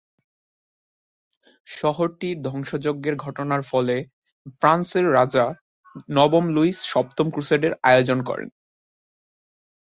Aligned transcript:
শহরটির 1.67 2.37
ধ্বংসযজ্ঞের 2.41 3.15
ঘটনার 3.15 3.61
ফলে 3.61 3.95
ফ্রান্সের 4.59 5.05
রাজা 5.13 5.45
নবম 6.09 6.45
লুইস 6.49 6.77
সপ্তম 6.83 7.27
ক্রুসেডের 7.29 7.73
আয়োজন 7.83 8.19
করেন। 8.23 8.49